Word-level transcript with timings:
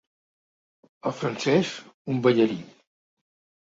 El 1.11 1.15
francès, 1.19 1.77
un 2.17 2.27
ballarí. 2.29 2.63